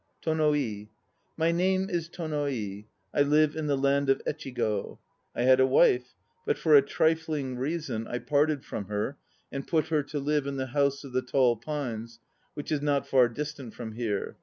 [0.23, 0.89] TONO I.
[1.37, 2.87] My name is Tono i.
[3.13, 4.97] I live in the land of Echigo.
[5.35, 6.03] I had a \vii:
[6.43, 9.19] but for a trifling reason I parted from her
[9.51, 12.19] and put her to live in the House of the Tall Pines,
[12.55, 14.37] which is not far distant from here.